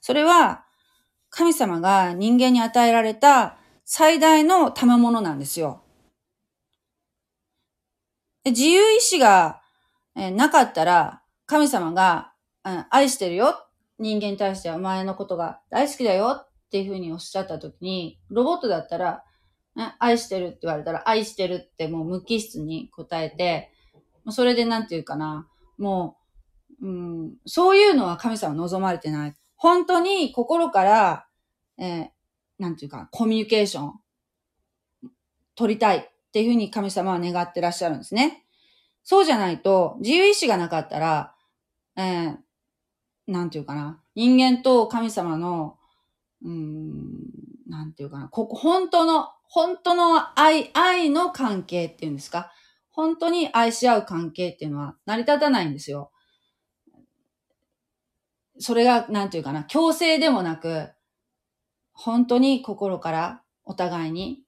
[0.01, 0.65] それは、
[1.29, 5.83] 神様が人間に与えられた最大の賜物なんですよ。
[8.43, 9.61] 自由意志が、
[10.17, 12.33] えーなかったら、神様が、
[12.65, 13.64] うん愛してるよ。
[13.99, 19.23] 人間に対してはお前のことが大好きだよっていうふうにおっしゃったときに、ロボットだったら、
[19.75, 23.71] ね愛してるって言われたら、愛してるってもう無機質に答えて、
[24.29, 26.17] それでなんていうかな、も
[26.81, 29.35] う、うん、そういうのは神様望まれてない。
[29.55, 31.27] 本当に心から、
[31.77, 32.07] えー
[32.57, 33.93] なんていうか、コミュニケーション、
[35.55, 38.45] 取りたいっていうふうに神様は願ってらっしゃるんですね。
[39.03, 41.35] そうじゃないと、自由意志がなかったら、
[41.97, 42.37] えー
[43.27, 45.77] なんていうかな、人間と神様の、
[46.43, 47.19] うん、
[47.67, 52.51] なんていうかな、ここ、本当の、本当の愛、愛の関係っていうんですか？
[52.89, 56.11] 本当に愛し合う関係っていうのは成り立たないんですよ。
[58.59, 60.89] それが、なんていうかな、強制でもなく、
[61.93, 64.43] 本当に心からお互いに、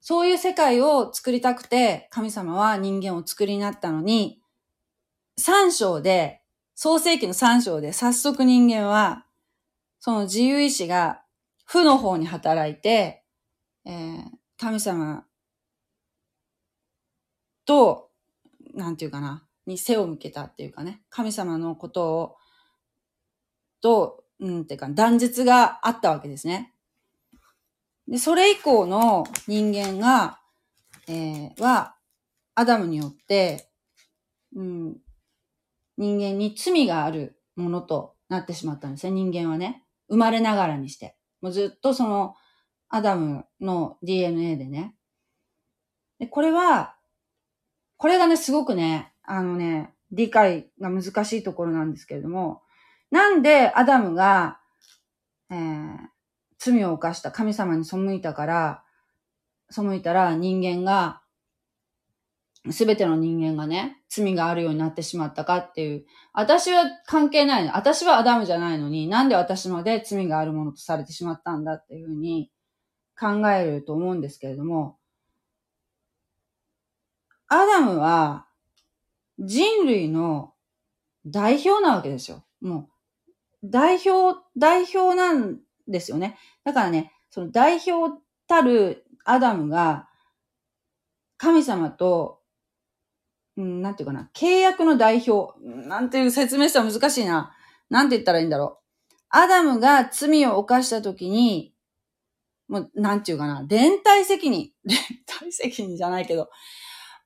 [0.00, 4.40] そういう世界を作りたくて、神様は人間を作りになったのに、
[5.38, 6.42] 三章で、
[6.76, 9.24] 創世紀の三章で早速人間は、
[9.98, 11.22] その自由意志が
[11.64, 13.24] 負の方に働いて、
[13.84, 14.22] えー
[14.58, 15.26] 神様
[17.66, 18.08] と、
[18.74, 22.36] なんていうかな、に背を向けたっていうかね、神様のことを、
[23.82, 26.72] と、うんっ、ていうか、断絶があったわけですね。
[28.08, 30.40] で、それ以降の人間が、
[31.06, 31.96] えーは、
[32.54, 33.68] アダムによって、
[34.54, 34.96] うん、
[35.96, 39.84] 人間に罪があるものとなってしまったんですね、人間はね。
[40.08, 41.16] 生まれながらにして。
[41.40, 42.34] もうずっとその、
[42.88, 44.94] アダムの DNA でね。
[46.18, 46.96] で、これは、
[47.96, 52.62] これがね、すごくね、あのね、理解が難しいところなんですけれども、
[53.10, 54.60] なんでアダムが、
[55.50, 56.16] えー
[56.58, 58.82] 罪を犯した神様に背いたから、
[59.70, 61.22] 背いたら人間が、
[62.70, 66.04] すべての人間がね、罪があるようになってしまったかっていう。
[66.32, 67.76] 私は関係ないの。
[67.76, 72.50] 私はアダムじゃないのに、なんで私ので罪があるものとされてしまったんだっていうふうに
[73.18, 74.98] 考えると思うんですけれども、
[77.48, 78.46] アダムは
[79.38, 80.52] 人類の
[81.26, 82.44] 代表なわけですよ。
[82.60, 82.88] も
[83.62, 86.38] う、代表、代表なんですよね。
[86.64, 90.08] だからね、その代表たるアダムが、
[91.36, 92.40] 神様と、
[93.56, 97.54] うん、なんていうかな、契約の代表、なんていう説明したら難しいな。
[97.88, 99.14] なんて言ったらいいんだろう。
[99.30, 101.72] アダムが罪を犯したときに、
[102.68, 104.72] もう、なんていうかな、連帯責任。
[104.84, 104.98] 連
[105.42, 106.50] 帯責任じゃないけど、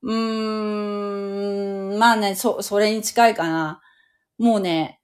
[0.02, 3.80] うーん、まあね、そ、それに近いかな。
[4.38, 5.00] もうね、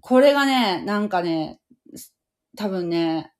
[0.00, 1.60] これがね、なんかね、
[2.56, 3.32] 多分ね、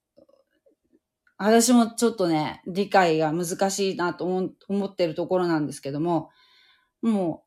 [1.37, 6.31] 私もちょっとね、理解が難しいなと思思ってるところなんですけども、
[7.05, 7.45] もう、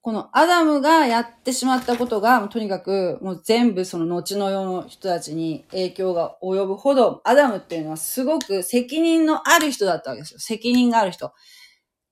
[0.00, 10.40] このアダムがやってしまったことが、とにかくもう全部その後の世の人たちに影響が及ぶほど、アダムっていうのはすごく責任のある人だったわけですよ。
[10.40, 11.32] 責任がある人。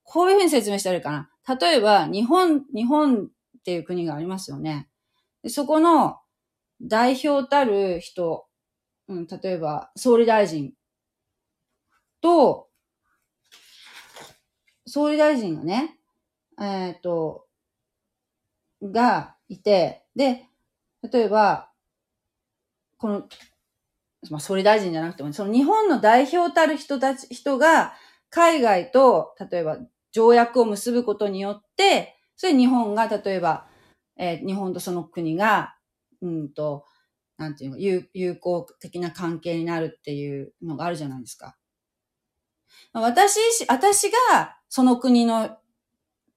[0.03, 1.29] こういうふうに説明したらいいかな。
[1.59, 4.89] 例えば、日本、日本っていう国がありますよね。
[5.43, 6.17] でそこの
[6.81, 8.45] 代表たる人、
[9.07, 10.73] うん、例えば、総理大臣
[12.21, 12.67] と、
[14.85, 15.97] 総理大臣がね、
[16.59, 17.45] えっ、ー、と、
[18.81, 20.47] がいて、で、
[21.11, 21.71] 例えば、
[22.97, 23.27] この、
[24.29, 27.93] まあ、総理大臣じゃなくても、その日本の代表たる人たち、人が
[28.29, 29.77] 海外と、例えば
[30.11, 33.67] 条約を結ぶことによって、それ日本が、例えば、
[34.17, 35.75] えー、日本とその国が、
[36.21, 36.85] うんと、
[37.37, 41.57] なんていうの、友友好的な関係になるっていうのがあるじゃないですか。
[42.93, 45.57] 私、私がその国の、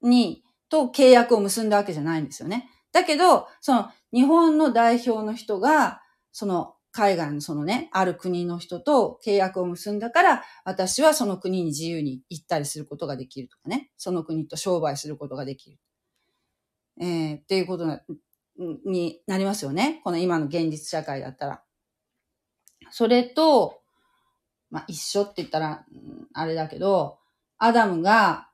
[0.05, 2.71] に、と契約を結んだわけじゃないんですよね。
[2.93, 6.01] だけど、その日本の代表の人が、
[6.33, 15.79] その海外のそのね、ある国の人と契約を結んだから、私はその国に自由に行ったりすることができるとかね、その国と商売することができる。
[17.01, 18.01] えー、っていうこと
[18.87, 20.01] になりますよね。
[20.05, 21.62] この今の現実社会だったら。
[22.90, 23.81] それと、
[24.71, 25.85] まあ一緒って言ったら、
[26.33, 27.19] あれだけど、
[27.59, 28.49] アダムが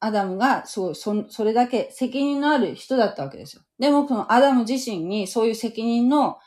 [0.00, 3.62] アダムが、そう、そ、それだけ責任のある人だったわけですよ。
[3.78, 6.38] でも、このアダム自身にそういう責任の、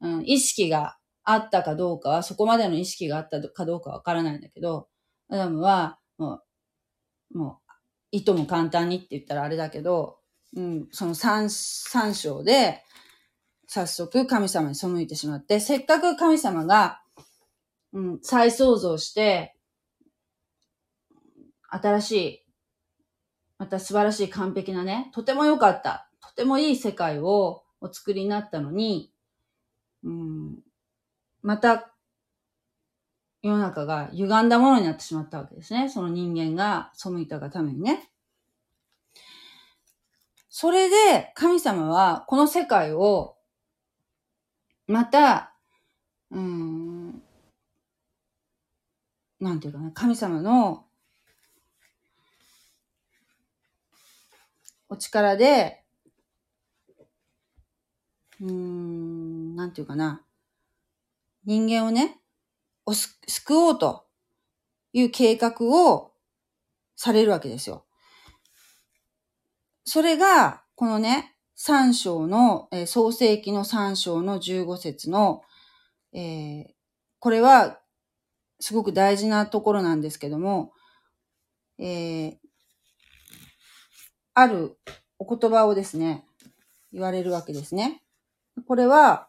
[0.00, 4.88] うん、意識があったかどうかは、そこまでの意識があったかどうかわからないんだけど、
[5.28, 6.42] アダムは、も
[7.34, 7.72] う、もう、
[8.12, 10.18] いとも簡単にって言ったらあれだけど、
[10.54, 12.84] うん、その三、三章で、
[13.66, 17.00] 早速神様に背いてしまって、せっかく神様が、
[17.92, 19.56] うん、再創造して、
[21.68, 22.41] 新しい
[23.62, 29.12] また素晴らしい完璧なね、とても良かった、とてもいい世界をお作りになったのに、
[30.02, 30.58] うん、
[31.42, 31.92] また
[33.40, 35.88] 世の中が歪んだものになってしまったわけですね。
[35.88, 38.10] その人間が背いたがためにね。
[40.48, 43.36] それで神様はこの世界を
[44.88, 45.54] また、
[46.32, 47.22] うん、
[49.38, 50.84] なんていうかな、神様の
[54.92, 55.82] お力で、
[58.42, 60.22] うーん、なんていうかな。
[61.46, 62.20] 人間をね、
[62.84, 64.04] を救おうと
[64.92, 66.12] いう計画を
[66.94, 67.86] されるわけですよ。
[69.86, 75.40] それが、このね、三章の、えー、創世記の三章の十五節の、
[76.12, 76.64] えー、
[77.18, 77.80] これは、
[78.60, 80.74] すごく大事なところなんですけども、
[81.78, 82.41] えー、
[84.34, 84.76] ある
[85.18, 86.24] お言葉をですね、
[86.92, 88.02] 言われるわけですね。
[88.66, 89.28] これは、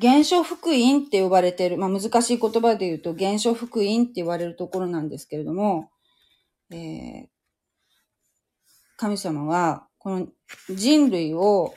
[0.00, 5.90] 原書福音って呼ばれてる、まあ、難しい言葉で言うと原書福音って言われるところなんですけれども、
[6.70, 7.26] えー、
[8.98, 10.28] 神様はこの
[10.68, 11.74] 人類を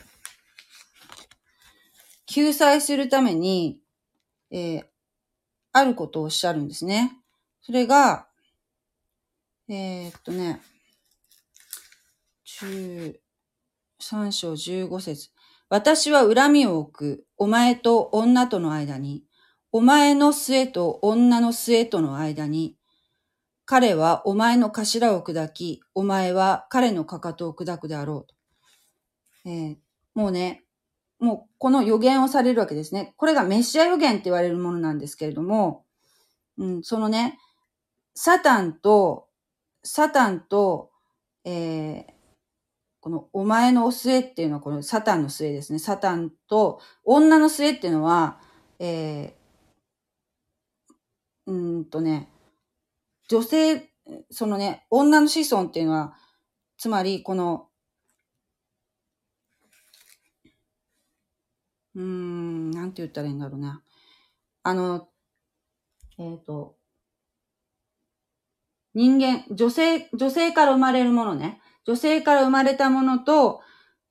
[2.25, 3.79] 救済するために、
[4.51, 4.83] えー、
[5.71, 7.17] あることをおっしゃるんですね。
[7.61, 8.27] それが、
[9.71, 10.61] えー、っとね、
[12.43, 13.19] 十、
[13.99, 15.29] 三章十五節。
[15.69, 19.23] 私は恨みを置く、お前と女との間に、
[19.71, 22.77] お前の末と女の末との間に、
[23.65, 28.25] 彼はお前の頭を砕き、お前は彼のかかとを砕くであろ
[29.45, 29.49] う。
[29.51, 29.77] えー、
[30.15, 30.63] もうね、
[31.19, 33.13] もうこの予言をされるわけですね。
[33.17, 35.85] これがメシア予言って言われるものなんですけれども、
[36.57, 37.37] うん、そのね、
[38.15, 39.28] サタンと
[39.83, 40.91] サタンと、
[41.45, 42.03] えー、
[43.01, 45.79] このお前の末っていうのはこのサタンの末ですね。
[45.79, 48.39] サタンと女の末っていうのは、
[48.79, 52.29] えー、うんとね、
[53.29, 53.89] 女性、
[54.31, 56.15] そのね、女の子孫っていうのは、
[56.77, 57.69] つまりこの、
[61.95, 63.81] うーん、なんて言ったらいいんだろうな。
[64.63, 65.09] あの、
[66.17, 66.78] えっ、ー、と、
[68.93, 71.61] 人間、女性、女性から生まれるものね。
[71.85, 73.61] 女性から生まれたものと、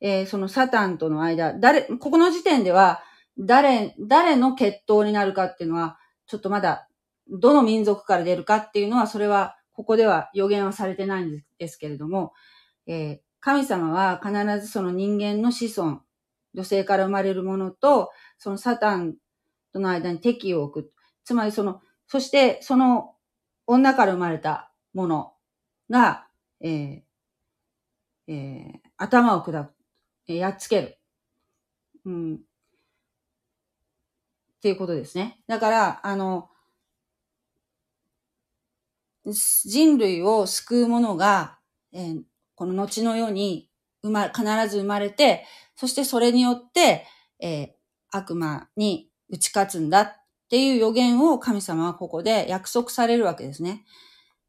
[0.00, 3.02] えー、そのサタンとの間、誰、ここの時点では、
[3.38, 6.88] 誰、誰の血統になるかっていうのは、ちょっとまだ、
[7.30, 12.32] どの民族から出るかっていうのは、それは、ここでは予言はされてないんですけれども、
[12.86, 16.00] えー、神様は必ずその人間の子孫、
[16.54, 19.14] 女性から生まれるものと、そのサタン
[19.72, 20.92] との間に敵を置く。
[21.24, 23.14] つまりその、そしてその
[23.66, 24.67] 女から生まれた
[24.98, 25.32] もの
[25.88, 26.26] が、
[26.60, 27.00] えー
[28.26, 29.72] えー、頭を砕く、
[30.26, 30.98] えー、やっつける。
[32.04, 32.34] うん。
[32.34, 32.38] っ
[34.60, 35.40] ていうことですね。
[35.46, 36.50] だから、あの、
[39.24, 41.58] 人類を救うものが、
[41.92, 42.22] えー、
[42.56, 43.70] この後の世に
[44.02, 45.44] 生ま、必ず生まれて、
[45.76, 47.06] そしてそれによって、
[47.38, 47.68] えー、
[48.10, 50.12] 悪魔に打ち勝つんだっ
[50.50, 53.84] ていう予言を神様はここで約束されるわけですね。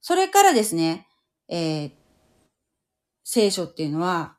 [0.01, 1.07] それからですね、
[1.47, 1.91] えー、
[3.23, 4.35] 聖書っていうのは、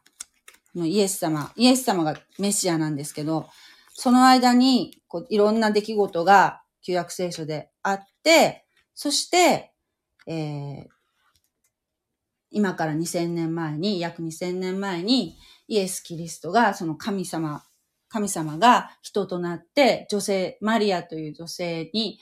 [0.75, 3.49] イエス様、イエス様がメシアなんですけど、
[3.93, 9.73] その間にこういろんな出来事が旧約聖書であって、そして、
[10.27, 10.87] えー、
[12.51, 15.37] 今から2000年前に、約2000年前に、
[15.69, 17.65] イエス・キリストが、その神様、
[18.09, 22.19] 神様が人となって、女性、マリアという女性に、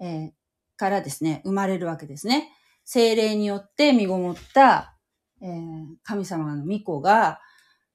[0.00, 0.30] えー、
[0.76, 2.50] からですね、生まれるわけですね。
[2.86, 4.96] 精霊によって身ごもった、
[5.42, 7.40] えー、神様の御子が、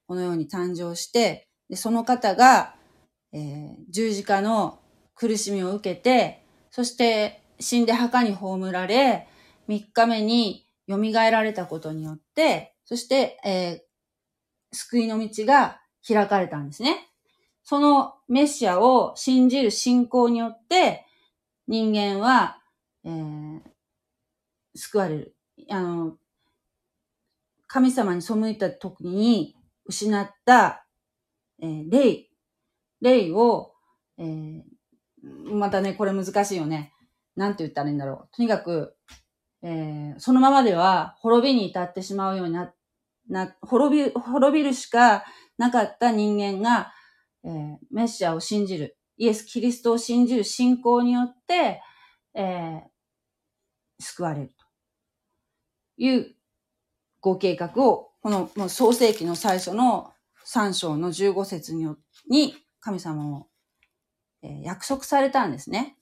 [0.05, 2.75] このように誕生して、でその方が、
[3.31, 4.79] えー、十字架の
[5.15, 9.29] 苦しみを受けて、そして死んで墓に葬られ、
[9.67, 17.07] 三日目に蘇られたことによって、そして、えー、救いの道が開かれたんですね。
[17.63, 21.05] そのメシアを信じる信仰によって、
[21.69, 22.57] 人間は、
[23.05, 23.61] えー、
[24.75, 25.35] 救われる。
[25.69, 26.17] あの、
[27.67, 29.55] 神様に背いた時に
[29.85, 30.85] 失った、
[31.61, 32.27] えー、霊、
[33.01, 33.73] 霊を、
[34.17, 34.63] えー、
[35.53, 36.93] またね、これ難しいよね。
[37.35, 38.35] なんて言ったらいいんだろう。
[38.35, 38.95] とにかく、
[39.63, 42.73] えー、そのままでは滅びに至ってしまうようにな、
[43.29, 45.23] な、滅び、滅びるしか
[45.57, 46.91] なかった人間が、
[47.43, 51.81] えー、メシアを信じる、イエス・キリストを信じる信仰によって、
[52.33, 54.51] えー、救われる。
[56.01, 56.35] いう
[57.19, 60.11] ご計画を、このもう創世記の最初の
[60.47, 61.87] 3章の15節に
[62.27, 63.47] に神様も、
[64.41, 65.95] え、約束されたんですね。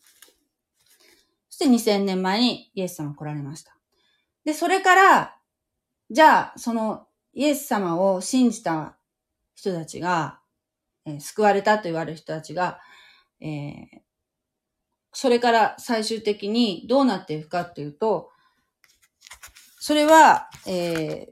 [1.49, 3.75] そして2000年前にイエス様来られました。
[4.45, 5.35] で、それから、
[6.09, 8.97] じゃあ、そのイエス様を信じた
[9.53, 10.39] 人たちが、
[11.05, 12.79] えー、救われたと言われる人たちが、
[13.41, 13.99] えー、
[15.11, 18.31] それから最終的にどうなっていくかっていうと、
[19.89, 21.31] それは、えー、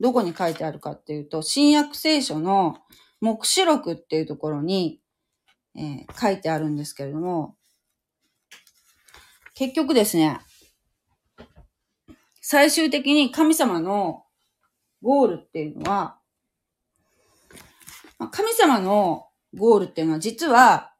[0.00, 2.76] どこに書いてあるかっていうと、新約聖書の
[3.22, 5.00] 目視録っていうところに、
[5.74, 7.56] えー、書いてあるんですけれども、
[9.54, 10.40] 結局ですね、
[12.42, 14.24] 最終的に神様の
[15.00, 16.18] ゴールっていうのは、
[18.30, 20.92] 神様のゴールっていうのは実は、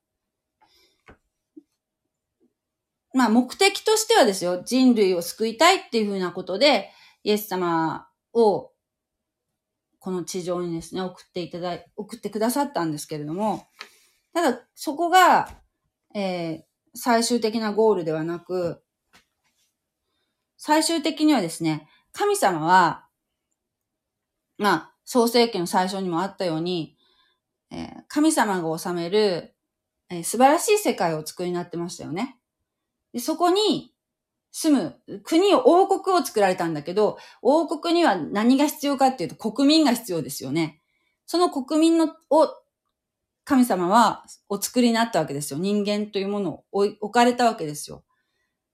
[3.15, 6.91] まあ目的としてはですよ、人類を救いたいっていうふうなことで、
[7.25, 8.71] イエス様を
[9.99, 13.67] この地上にですね、送っていただい、送ってくださったんですけれども、
[14.33, 15.49] ただそこが、
[16.15, 16.63] えー、
[16.95, 18.83] 最終的なゴールではなく、
[20.57, 23.07] 最終的にはですね、神様は、
[24.57, 26.97] まあ、創世記の最初にもあったように、
[27.71, 29.55] えー、神様が治める、
[30.11, 32.38] えー、素晴らしい世界を作りになってましたよね。
[33.13, 33.95] で、そこに
[34.51, 40.81] 住む国を、王国を作られたんだけど、王国には何が必要かっていうと国民が必要ですよね。
[41.27, 42.49] その国民の、を、
[43.45, 45.59] 神様はお作りになったわけですよ。
[45.59, 48.05] 人間というものを置かれたわけですよ。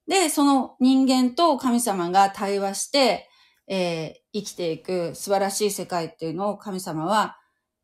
[0.08, 3.28] で、その人間と神様が対話して、
[3.68, 7.38] えー、生きていく素晴らしい世界っていうのを神様は、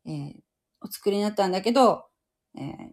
[0.05, 0.33] えー、
[0.81, 2.05] お作りになったんだけど、
[2.57, 2.91] えー、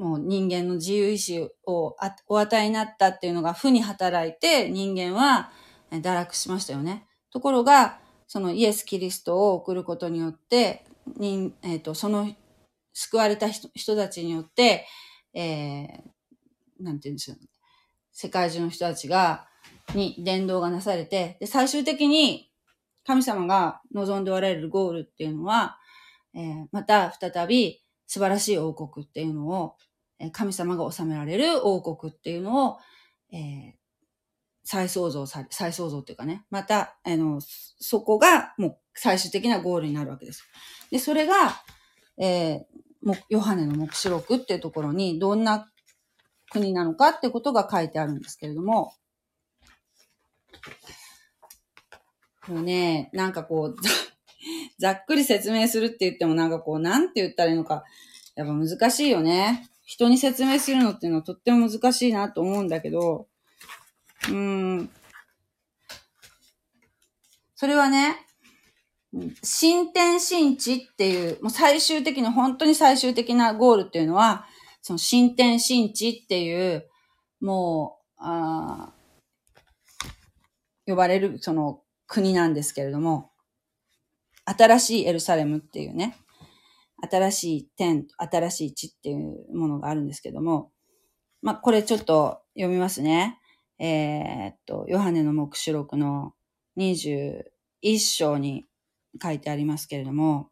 [0.00, 1.94] もう人間の自由意志を
[2.26, 5.52] お与えになったっていうのが負に働いて人間は
[5.90, 7.06] 堕落しましたよね。
[7.30, 10.86] ところが、そのイエス・キリストを送ることによって、
[11.18, 12.34] 人え、ー、と、その
[12.94, 14.86] 救われた人人たちによって、
[15.34, 17.38] えー、なんて言うんでしょう。
[18.10, 19.48] 世界中の人たちが、
[19.94, 22.50] に伝道がなされて、で、最終的に
[23.04, 25.78] 神様が望んでおられるゴールっていうのは、
[26.34, 29.76] えー、また再び素晴らしい王国っていうのを
[30.32, 32.78] 神様が治められる王国っていうのを、
[33.32, 33.72] えー、
[34.64, 40.44] 再創造され、再創造っていうかね、また、あの、そこがもう最終的なゴールになるわけです。
[40.90, 41.34] で、それが、
[42.18, 45.70] えー、ヨハネの目視録っていうところにどんな
[46.50, 48.92] 国なのかってことが書いてあるんですけれども、
[52.46, 53.76] もうね、なんかこう、
[54.78, 57.84] ざっくり説明するって言ってもなんかこう、なんて言ったらいいのか、
[58.34, 59.68] やっぱ難しいよね。
[59.90, 63.26] 人に説明するのっていうのはとっても難しいなと思うんだけど、
[64.28, 64.88] うん。
[67.56, 68.24] それはね、
[69.42, 74.46] 新天新地っていう、もう最終的な、本当に最終的なゴールっていうのは、
[74.80, 76.88] その新天新地っていう、
[77.40, 78.92] もう、あ
[80.86, 83.32] 呼ばれるその国なんですけれども、
[84.44, 86.16] 新しいエルサレムっていうね、
[87.08, 90.70] 新しい天、新しい地っていうものがあるんですけども、
[91.42, 93.38] まあ、これちょっと読みますね。
[93.78, 96.34] えー、っと、ヨハネの目視録の
[96.76, 97.42] 21
[97.98, 98.66] 章に
[99.22, 100.50] 書いてありますけれども、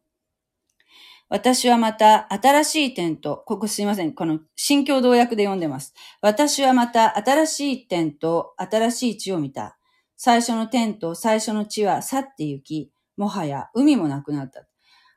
[1.30, 4.14] 私はまた新しい点と、ここすいません。
[4.14, 5.92] この新共同訳で読んでます。
[6.22, 9.78] 私はまた新しい点と新しい地を見た。
[10.16, 14.66] 最初の点と最初の地は去って行き、もはや海もなくなった。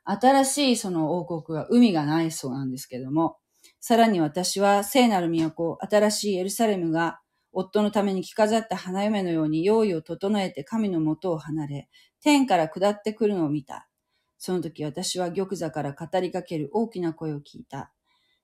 [0.04, 3.38] 新しいその王国は海がないそうなんですけども、
[3.80, 7.20] さらに私は聖なる都、新しいエルサレムが
[7.52, 11.90] 夫のために着飾った花嫁のように用意を整えて神の元を離れ、
[12.22, 13.88] 天から下ってくるのを見た。
[14.38, 17.92] その時私は玉座から語りかける大きな声を聞いた。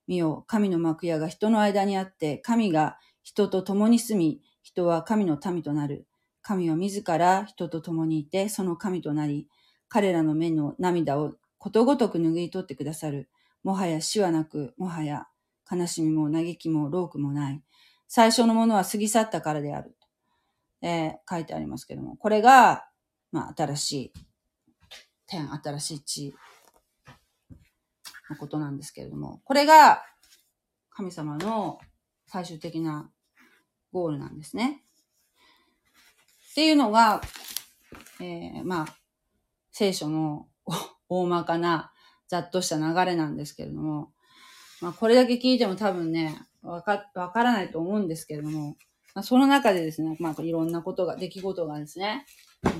[0.07, 6.07] 見よ、神の幕屋が人の間にあって、神が人と共に住み、人は神の民となる。
[6.41, 9.47] 神は自ら人と共にいて、その神となり、
[9.89, 11.33] 彼らの目の涙を
[11.67, 13.27] ことごとく拭い取ってくださる。
[13.61, 15.27] もはや死はなく、もはや
[15.69, 17.61] 悲しみも嘆きも老苦もない。
[18.07, 19.97] 最初のものは過ぎ去ったからである。
[20.81, 22.87] えー、書いてありますけども、これが、
[23.33, 24.13] まあ、新しい
[25.27, 26.35] 天、新しい地
[28.29, 30.03] のことなんですけれども、これが
[30.91, 31.79] 神様の
[32.27, 33.11] 最終的な
[33.91, 34.85] ゴールなんですね。
[36.51, 37.19] っていうのが、
[38.21, 38.95] えー、まあ、
[39.73, 40.47] 聖書の
[41.09, 41.91] 大まかな、
[42.27, 44.11] ざっとした流れなんですけれども、
[44.81, 48.77] まあ、これだけ聞いても多分ね、わか、わからないと思うんですけれども、
[49.15, 52.25] まあ、その中でですね、まあ、いろんなことが、出来事がですね、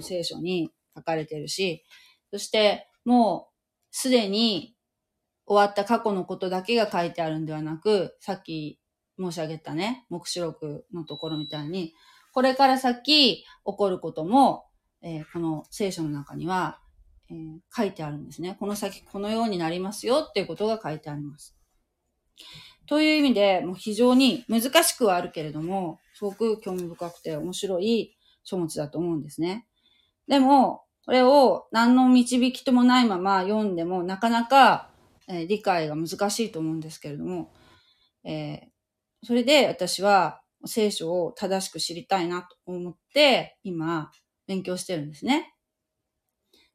[0.02, 1.84] 聖書に書かれてるし、
[2.32, 3.58] そして、もう、
[3.92, 4.76] すでに
[5.46, 8.80] 終わった過去のことだけが書いてあるんではなく、さっき
[9.20, 11.94] 申し上げたね、目視録のところみたいに、
[12.34, 14.66] これから先起こることも、
[15.02, 16.80] えー、この聖書の中には、
[17.30, 18.56] えー、書いてあるんですね。
[18.60, 21.56] この先このようになりますよっていうことが書いてあります。
[22.88, 29.68] という意味で、もう非常に難しくはあるけれども、すごく興味深くて面白い書物だと思うんですね。
[30.28, 34.90] でも、これを何の導きともないまま読んでもなかなか、
[35.28, 37.54] えー、理解が難しいと思うんですけれども、
[38.24, 44.12] えー、それで私は聖書を正しく知りたいなと思って今
[44.48, 45.54] 勉強してるんですね。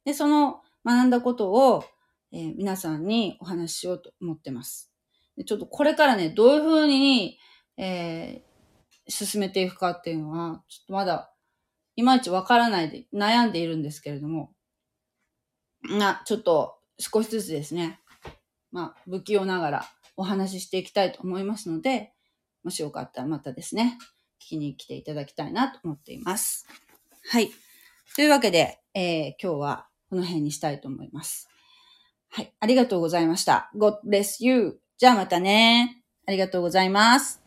[0.04, 1.84] で、その学んだことを、
[2.32, 4.90] えー、皆さんにお話ししようと思ってます。
[5.36, 7.38] でちょっとこれからね、どういうふうに、
[7.76, 11.32] えー、進めていくかっていうのは、ちょっとまだ
[11.96, 14.52] いまいちわからないで悩んでいるんですけれども、
[15.82, 18.00] な、ちょっと少しずつですね、
[18.70, 19.84] まあ、不器用ながら
[20.16, 22.12] お話ししていきたいと思いますので、
[22.64, 23.98] もしよかったらまたですね、
[24.40, 26.66] 聞きに来ていただきたいなと思っています。
[27.30, 27.50] はい。
[28.14, 31.48] というわけで、えー、今日はこの辺にしたいと思います。
[32.28, 32.52] はい。
[32.60, 33.70] ありがとうございました。
[33.74, 34.78] God bless you.
[34.98, 36.02] じゃあまたね。
[36.26, 37.41] ありがとうございます。